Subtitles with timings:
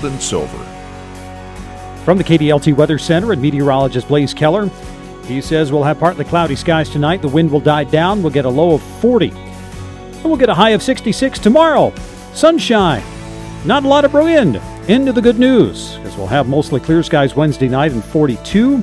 [0.00, 0.58] gold and silver.
[2.04, 4.70] From the KDLT Weather Center and meteorologist Blaze Keller,
[5.24, 7.22] he says we'll have partly cloudy skies tonight.
[7.22, 8.22] The wind will die down.
[8.22, 9.30] We'll get a low of 40.
[9.30, 11.92] And we'll get a high of 66 tomorrow.
[12.32, 13.02] Sunshine.
[13.64, 14.60] Not a lot of wind.
[14.88, 18.82] Into the good news, as we'll have mostly clear skies Wednesday night and 42.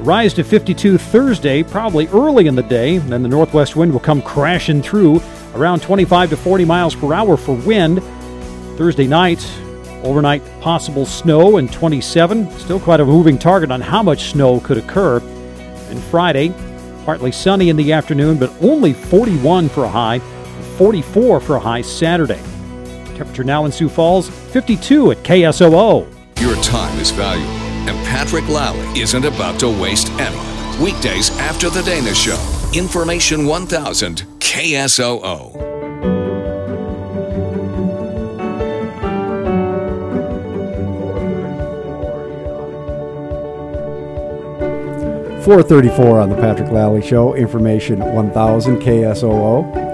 [0.00, 2.98] Rise to 52 Thursday, probably early in the day.
[2.98, 5.22] Then the northwest wind will come crashing through
[5.54, 8.02] around 25 to 40 miles per hour for wind.
[8.76, 9.40] Thursday night,
[10.02, 12.50] overnight possible snow and 27.
[12.58, 15.18] Still quite a moving target on how much snow could occur.
[15.90, 16.54] And Friday,
[17.04, 20.18] partly sunny in the afternoon, but only 41 for a high,
[20.78, 22.40] 44 for a high Saturday.
[23.16, 26.06] Temperature now in Sioux Falls, 52 at KSOO.
[26.40, 27.52] Your time is valuable,
[27.88, 30.82] and Patrick Lally isn't about to waste any.
[30.82, 32.38] Weekdays after the Dana Show.
[32.74, 35.71] Information 1000 KSOO.
[45.44, 49.92] 434 on the Patrick Lally Show, information 1000 KSOO.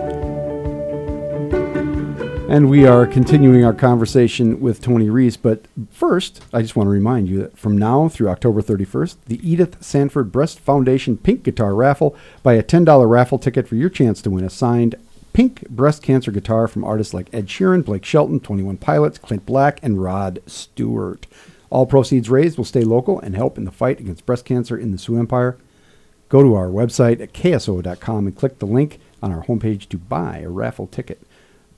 [2.51, 5.39] And we are continuing our conversation with Tony Reese.
[5.39, 9.51] But first, I just want to remind you that from now through October 31st, the
[9.51, 14.21] Edith Sanford Breast Foundation Pink Guitar Raffle, buy a $10 raffle ticket for your chance
[14.21, 14.97] to win a signed
[15.33, 19.81] pink breast cancer guitar from artists like Ed Sheeran, Blake Shelton, 21 Pilots, Clint Black,
[19.83, 21.27] and Rod Stewart.
[21.71, 24.91] All proceeds raised will stay local and help in the fight against breast cancer in
[24.91, 25.59] the Sioux Empire.
[26.29, 30.39] Go to our website at KSOO.com and click the link on our homepage to buy
[30.39, 31.23] a raffle ticket.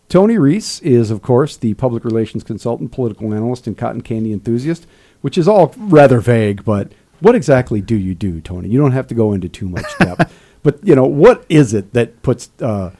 [0.09, 4.87] Tony Reese is, of course, the public relations consultant, political analyst, and cotton candy enthusiast,
[5.21, 8.69] which is all rather vague, but what exactly do you do, Tony?
[8.69, 10.33] You don't have to go into too much depth.
[10.63, 12.91] but, you know, what is it that puts uh,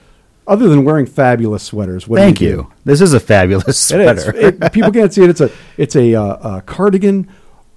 [0.47, 2.71] other than wearing fabulous sweaters, what Thank do you?
[2.85, 4.35] This is a fabulous sweater.
[4.35, 5.29] It- people can't see it.
[5.29, 7.29] It's a it's a, uh, a cardigan.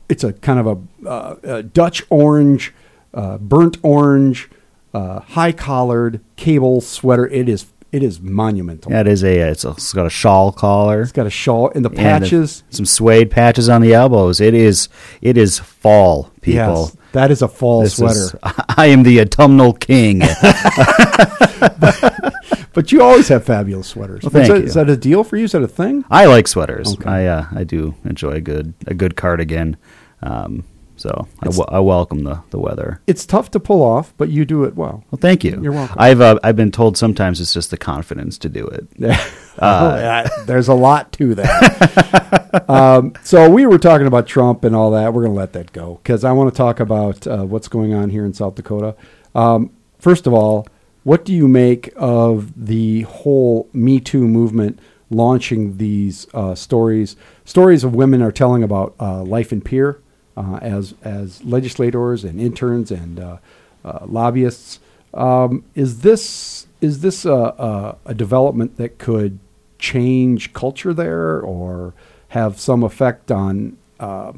[0.09, 2.75] It's a kind of a, uh, a Dutch orange,
[3.15, 4.51] uh, burnt orange,
[4.93, 7.27] uh, high collared cable sweater.
[7.27, 8.91] It is it is monumental.
[8.91, 9.39] That is a.
[9.51, 11.03] It's, a, it's got a shawl collar.
[11.03, 12.65] It's got a shawl and the and patches.
[12.71, 14.41] some suede patches on the elbows.
[14.41, 14.89] It is.
[15.23, 16.87] It is fall, people.
[16.87, 18.19] Yes, that is a fall This sweater.
[18.19, 18.35] is-
[18.77, 20.23] I am the autumnal king.
[22.75, 24.23] but you always have fabulous sweaters.
[24.23, 24.65] Well, thank is, that, you.
[24.65, 25.45] is that a deal for you?
[25.45, 26.05] Is that a thing?
[26.11, 26.95] I like sweaters.
[26.95, 27.09] Okay.
[27.09, 29.77] I uh, I do enjoy a good a good cardigan.
[30.23, 30.65] Um,
[30.97, 33.01] so I, w- I welcome the, the weather.
[33.07, 35.05] It's tough to pull off, but you do it well.
[35.11, 35.59] Well, thank you.
[35.61, 35.97] You're welcome.
[35.99, 38.89] I've uh, I've been told sometimes it's just the confidence to do it.
[39.57, 42.65] Oh, yeah, there's a lot to that.
[42.69, 45.15] um, so we were talking about Trump and all that.
[45.15, 47.95] We're going to let that go because I want to talk about uh, what's going
[47.95, 48.97] on here in South Dakota.
[49.33, 49.71] Um,
[50.01, 50.67] first of all,
[51.05, 57.15] what do you make of the whole Me Too movement launching these uh, stories?
[57.45, 59.99] Stories of women are telling about uh, life in Pierre
[60.37, 63.37] uh, as as legislators and interns and uh,
[63.85, 64.81] uh, lobbyists.
[65.13, 69.39] Um, is this is this a, a, a development that could
[69.79, 71.95] change culture there or
[72.29, 74.33] have some effect on uh,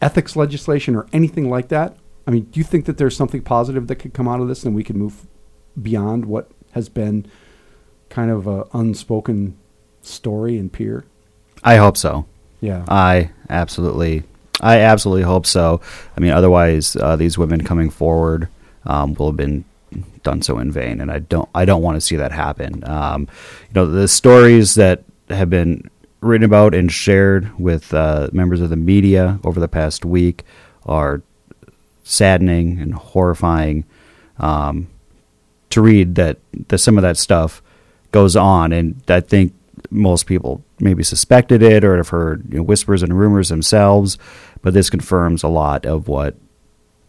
[0.00, 1.96] ethics legislation or anything like that?
[2.26, 4.64] I mean, do you think that there's something positive that could come out of this
[4.64, 5.26] and we could move
[5.80, 7.26] beyond what has been
[8.08, 9.56] kind of a unspoken
[10.02, 11.04] story in Pierre?
[11.62, 12.26] I hope so.
[12.60, 12.84] Yeah.
[12.88, 14.24] I absolutely,
[14.60, 15.80] I absolutely hope so.
[16.16, 18.48] I mean, otherwise, uh, these women coming forward
[18.84, 19.64] um, will have been
[20.22, 22.82] done so in vain, and I don't, I don't want to see that happen.
[22.88, 23.28] Um,
[23.68, 25.90] you know, the stories that have been
[26.20, 30.44] written about and shared with uh, members of the media over the past week
[30.86, 31.22] are
[32.04, 33.84] saddening and horrifying.
[34.38, 34.88] Um,
[35.72, 36.38] to read that,
[36.68, 37.62] that some of that stuff
[38.12, 39.54] goes on, and I think
[39.90, 44.18] most people maybe suspected it or have heard you know, whispers and rumors themselves,
[44.60, 46.36] but this confirms a lot of what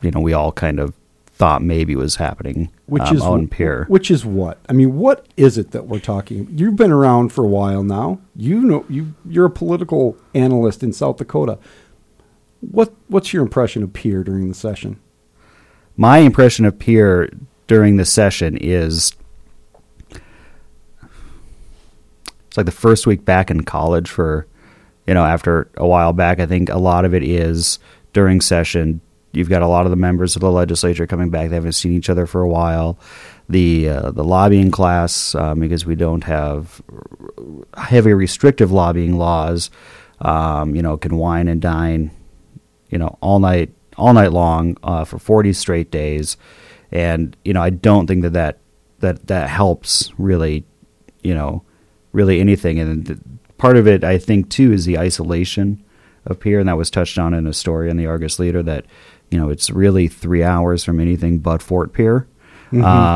[0.01, 0.93] you know we all kind of
[1.25, 3.47] thought maybe was happening, Which um, is in
[3.89, 4.59] Which is what?
[4.69, 6.47] I mean, what is it that we're talking?
[6.51, 8.19] You've been around for a while now.
[8.35, 11.57] You know, you you're a political analyst in South Dakota.
[12.61, 14.99] What what's your impression of Pierre during the session?
[15.97, 17.29] My impression of Pierre
[17.73, 19.13] during the session is
[22.47, 24.45] it's like the first week back in college for
[25.07, 27.79] you know after a while back i think a lot of it is
[28.13, 31.49] during session you've got a lot of the members of the legislature coming back.
[31.49, 32.99] They haven't seen each other for a while.
[33.49, 36.81] The uh, the lobbying class um, because we don't have
[37.75, 39.71] heavy restrictive lobbying laws
[40.21, 42.11] um, you know can wine and dine
[42.89, 46.37] you know all night all night long uh, for 40 straight days
[46.93, 48.59] and you know I don't think that that
[48.99, 50.63] that, that helps really
[51.23, 51.63] you know
[52.13, 52.79] really anything.
[52.79, 53.19] And th-
[53.57, 55.83] part of it, I think, too, is the isolation
[56.25, 58.85] of Pierre, and that was touched on in a story in the Argus Leader that
[59.29, 62.27] you know it's really three hours from anything but Fort Pierre.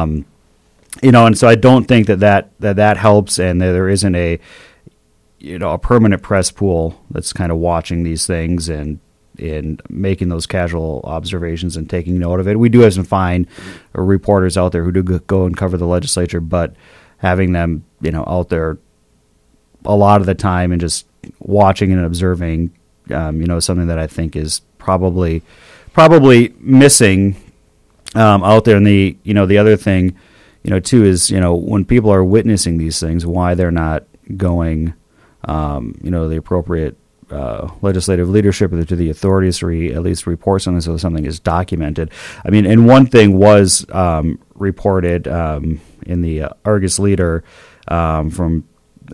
[0.02, 0.26] Um,
[1.02, 3.88] you know, and so I don't think that that that, that helps, and that there
[3.88, 4.40] isn't a
[5.40, 8.68] you know a permanent press pool that's kind of watching these things.
[8.68, 9.00] And
[9.40, 12.60] and making those casual observations and taking note of it.
[12.60, 13.48] We do have some fine
[13.94, 16.76] reporters out there who do go- go and cover the legislature, but
[17.18, 18.78] having them you know out there
[19.86, 21.08] a lot of the time and just
[21.40, 22.72] watching and observing,
[23.12, 25.42] um, you know, something that I think is probably
[25.94, 27.36] probably missing
[28.16, 28.78] um, out there.
[28.78, 30.18] And the you know the other thing,
[30.64, 34.06] you know, too is you know when people are witnessing these things, why they're not
[34.36, 34.94] going,
[35.46, 36.98] um, you know, the appropriate.
[37.30, 41.26] Uh, legislative leadership or to the authorities to re, at least report something so something
[41.26, 42.10] is documented.
[42.46, 47.44] I mean, and one thing was um, reported um, in the uh, Argus Leader
[47.90, 48.66] um, from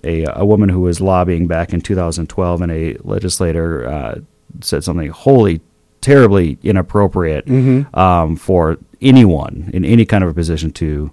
[0.04, 4.20] a, a woman who was lobbying back in 2012, and a legislator uh,
[4.62, 5.62] said something wholly,
[6.02, 7.48] terribly inappropriate
[7.96, 11.12] um, for anyone in any kind of a position to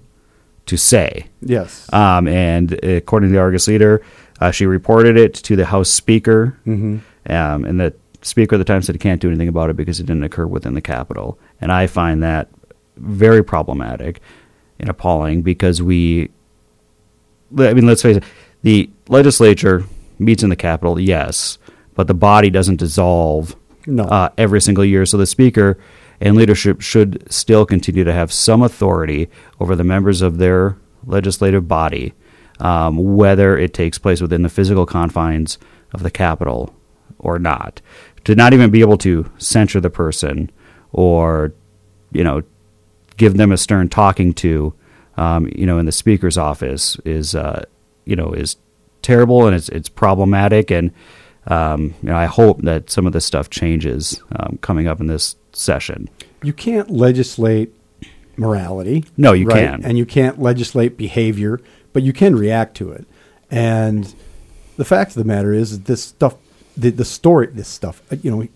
[0.71, 1.27] to say.
[1.43, 1.93] Yes.
[1.93, 4.03] Um, and according to the Argus Leader,
[4.41, 8.83] uh, she reported it to the House Speaker, um, and the Speaker at the time
[8.83, 11.39] said he can't do anything about it because it didn't occur within the Capitol.
[11.61, 12.49] And I find that
[12.97, 14.21] very problematic
[14.79, 16.31] and appalling because we,
[17.59, 18.25] I mean, let's face it,
[18.63, 19.85] the legislature
[20.19, 21.59] meets in the Capitol, yes,
[21.95, 23.57] but the body doesn't dissolve
[23.87, 24.05] No.
[24.05, 25.05] uh, every single year.
[25.07, 25.79] So the Speaker
[26.21, 29.29] and leadership should still continue to have some authority
[29.59, 30.77] over the members of their
[31.07, 32.13] legislative body,
[32.59, 35.59] um, whether it takes place within the physical confines
[35.93, 36.75] of the Capitol
[37.19, 37.81] or not.
[38.25, 40.51] To not even be able to censure the person
[40.93, 41.55] or,
[42.13, 42.43] you know,
[43.17, 44.75] give them a stern talking to,
[45.17, 47.65] um, you know, in the Speaker's office is, uh,
[48.05, 48.57] you know, is
[49.03, 50.93] terrible and it's it's problematic and
[51.47, 55.07] um, you know, I hope that some of this stuff changes um, coming up in
[55.07, 56.09] this session.
[56.43, 57.75] you can't legislate
[58.37, 59.05] morality.
[59.17, 59.85] No, you can't.
[59.85, 61.61] And you can't legislate behavior,
[61.93, 63.07] but you can react to it.
[63.51, 64.15] And
[64.77, 66.37] the fact of the matter is that this stuff,
[66.77, 68.49] the, the story, this stuff, uh, you know,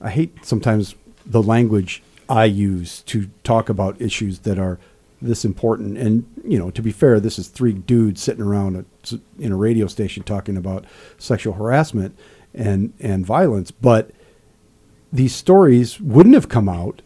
[0.00, 0.94] I hate sometimes
[1.24, 4.78] the language I use to talk about issues that are
[5.20, 5.98] this important.
[5.98, 8.76] And, you know, to be fair, this is three dudes sitting around
[9.12, 10.84] a, in a radio station talking about
[11.18, 12.16] sexual harassment
[12.54, 13.70] and, and violence.
[13.70, 14.10] But
[15.12, 17.02] these stories wouldn't have come out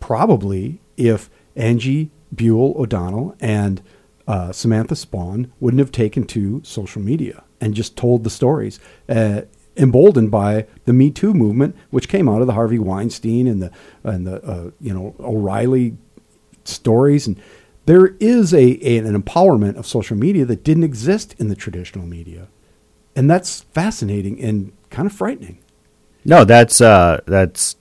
[0.00, 3.82] probably if Angie Buhl O'Donnell and
[4.26, 9.42] uh, Samantha Spawn wouldn't have taken to social media and just told the stories, uh,
[9.76, 13.70] emboldened by the Me Too movement, which came out of the Harvey Weinstein and the
[14.04, 15.96] and the uh, you know O'Reilly
[16.64, 17.26] stories.
[17.26, 17.40] And
[17.86, 22.06] there is a, a an empowerment of social media that didn't exist in the traditional
[22.06, 22.48] media,
[23.14, 25.61] and that's fascinating and kind of frightening.
[26.24, 27.76] No, that's uh, that's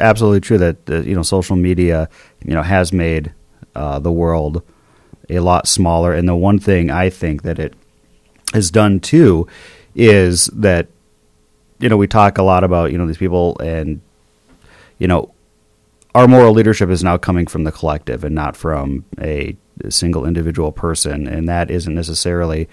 [0.00, 0.58] absolutely true.
[0.58, 2.08] That uh, you know, social media,
[2.44, 3.32] you know, has made
[3.74, 4.62] uh, the world
[5.30, 6.12] a lot smaller.
[6.12, 7.74] And the one thing I think that it
[8.52, 9.46] has done too
[9.94, 10.88] is that
[11.78, 14.00] you know we talk a lot about you know these people and
[14.98, 15.32] you know
[16.14, 20.24] our moral leadership is now coming from the collective and not from a, a single
[20.24, 22.68] individual person, and that isn't necessarily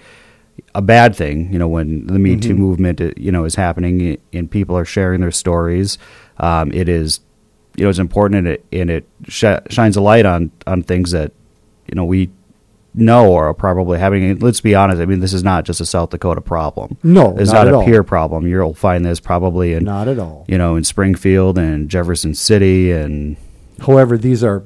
[0.74, 1.52] a bad thing.
[1.52, 4.84] You know, when the Me Too movement, uh, you know, is happening and people are
[4.84, 5.98] sharing their stories,
[6.38, 7.20] um, it is,
[7.76, 11.10] you know, it's important and it and it sh- shines a light on on things
[11.12, 11.32] that
[11.88, 12.30] you know we
[12.94, 14.22] know are probably having.
[14.24, 15.00] and Let's be honest.
[15.00, 16.96] I mean, this is not just a South Dakota problem.
[17.02, 18.46] No, it's not not, a Pierre problem.
[18.46, 20.44] You'll find this probably in Not at all.
[20.48, 23.36] you know in Springfield and Jefferson City and
[23.80, 24.64] However, these are,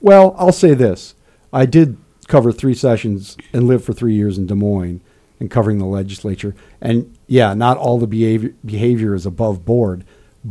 [0.00, 1.14] well, I'll say this.
[1.52, 1.96] I did
[2.28, 5.00] cover three sessions and lived for three years in Des Moines
[5.42, 6.54] and covering the legislature.
[6.80, 10.04] And yeah, not all the behavior, behavior is above board,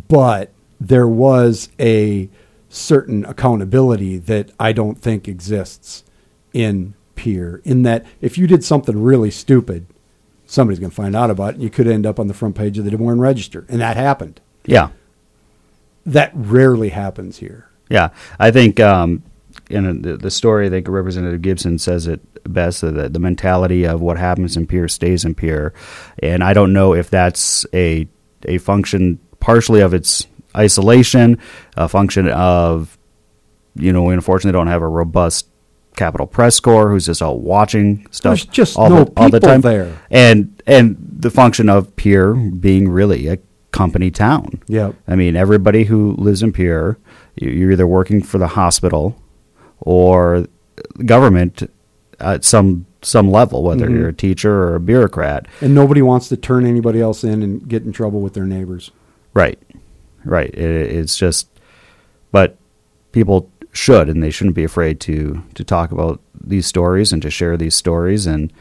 [0.09, 2.29] but there was a
[2.67, 6.03] certain accountability that I don't think exists
[6.53, 7.61] in Pierre.
[7.63, 9.85] In that, if you did something really stupid,
[10.45, 11.53] somebody's going to find out about it.
[11.55, 13.65] And you could end up on the front page of the Des Moines Register.
[13.69, 14.41] And that happened.
[14.65, 14.89] yeah,
[16.05, 17.69] That rarely happens here.
[17.89, 19.23] Yeah, I think um,
[19.71, 24.01] in the, the story, I think Representative Gibson says it best that the mentality of
[24.01, 25.73] what happens in Pierre stays in Pierre,
[26.19, 28.07] and I don't know if that's a
[28.47, 31.37] a function partially of its isolation,
[31.75, 32.97] a function of
[33.75, 35.47] you know we unfortunately don't have a robust
[35.95, 39.39] Capital Press Corps who's just out watching stuff There's just all, no the, all the
[39.39, 39.97] people time there.
[40.09, 43.37] and and the function of Pierre being really a
[43.71, 44.61] company town.
[44.67, 44.95] Yep.
[45.07, 46.97] I mean, everybody who lives in Pierre,
[47.35, 49.15] you're either working for the hospital
[49.81, 50.47] or
[51.05, 51.69] government
[52.19, 53.97] at some some level, whether mm-hmm.
[53.97, 55.47] you're a teacher or a bureaucrat.
[55.59, 58.91] And nobody wants to turn anybody else in and get in trouble with their neighbors.
[59.33, 59.59] Right,
[60.23, 60.53] right.
[60.53, 61.47] It, it's just,
[62.31, 62.57] but
[63.11, 67.31] people should and they shouldn't be afraid to to talk about these stories and to
[67.31, 68.27] share these stories.
[68.27, 68.53] And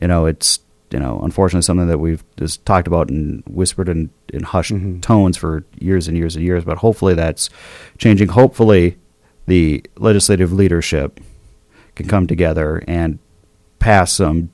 [0.00, 0.60] you know, it's
[0.92, 5.00] you know, unfortunately, something that we've just talked about and whispered in, in hushed mm-hmm.
[5.00, 6.64] tones for years and years and years.
[6.64, 7.48] But hopefully, that's
[7.98, 8.28] changing.
[8.28, 8.98] Hopefully,
[9.46, 11.20] the legislative leadership
[11.94, 13.18] can come together and
[13.78, 14.50] pass some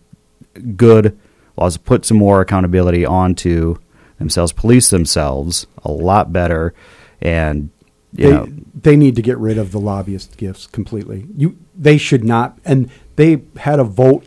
[0.77, 1.19] good
[1.57, 3.77] laws, put some more accountability onto
[4.19, 6.75] themselves, police themselves a lot better,
[7.21, 7.71] and
[8.13, 11.27] you they, know, they need to get rid of the lobbyist gifts completely.
[11.37, 12.59] You, they should not.
[12.65, 14.25] And they had a vote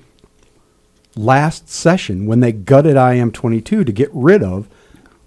[1.15, 4.69] last session when they gutted IM twenty two to get rid of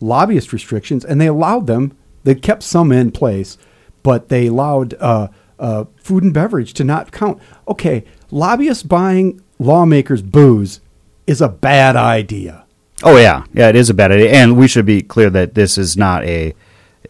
[0.01, 1.97] lobbyist restrictions, and they allowed them.
[2.23, 3.59] They kept some in place,
[4.05, 5.27] but they allowed uh,
[5.59, 7.41] uh, food and beverage to not count.
[7.67, 10.81] Okay, lobbyists buying lawmakers booze
[11.27, 12.65] is a bad idea.
[13.03, 15.77] Oh yeah, yeah, it is a bad idea, and we should be clear that this
[15.77, 16.55] is not a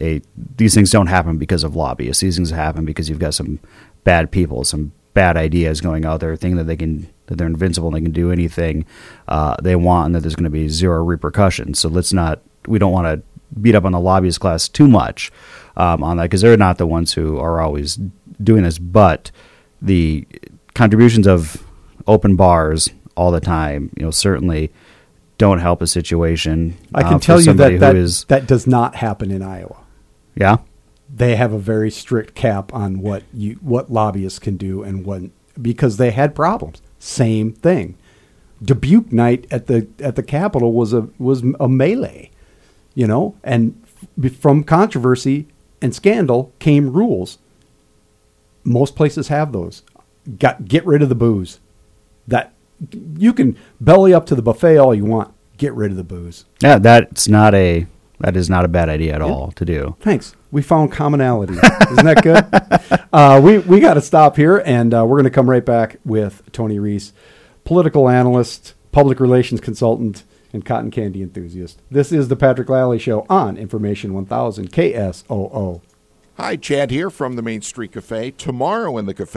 [0.01, 0.21] a.
[0.57, 2.21] These things don't happen because of lobbyists.
[2.21, 3.59] These things happen because you've got some
[4.03, 7.89] bad people, some bad ideas going out there, thinking that they can that they're invincible
[7.89, 8.85] and they can do anything
[9.27, 11.79] uh, they want, and that there's going to be zero repercussions.
[11.79, 12.41] So let's not.
[12.67, 15.31] We don't want to beat up on the lobbyist class too much
[15.77, 17.99] um, on that because they're not the ones who are always
[18.41, 19.31] doing this, but
[19.81, 20.27] the
[20.73, 21.63] contributions of
[22.07, 24.71] open bars all the time, you know, certainly
[25.37, 26.77] don't help a situation.
[26.93, 29.77] I can uh, tell you that that, that does not happen in Iowa.
[30.35, 30.57] yeah,
[31.13, 35.23] they have a very strict cap on what you what lobbyists can do and what
[35.61, 36.81] because they had problems.
[36.99, 37.97] Same thing.
[38.63, 42.31] Dubuque night at the at the Capitol was a was a melee,
[42.95, 43.79] you know, and
[44.39, 45.47] from controversy
[45.81, 47.37] and scandal came rules.
[48.63, 49.83] Most places have those.
[50.39, 51.59] Got get rid of the booze.
[52.27, 52.53] That
[52.91, 55.31] you can belly up to the buffet all you want.
[55.57, 56.45] Get rid of the booze.
[56.61, 57.85] yeah, that's not a
[58.19, 59.95] that is not a bad idea at all to do.
[59.99, 60.35] Thanks.
[60.51, 61.53] We found commonality.
[61.53, 63.07] Isn't that good?
[63.13, 65.97] uh, we we got to stop here, and uh, we're going to come right back
[66.05, 67.13] with Tony Reese,
[67.65, 70.23] political analyst, public relations consultant,
[70.55, 71.81] and cotton candy enthusiast.
[71.91, 75.81] This is the Patrick Lally Show on Information 1000 KSOO.
[76.37, 78.31] Hi, Chad here from the Main Street Cafe.
[78.31, 79.33] Tomorrow in the cafe.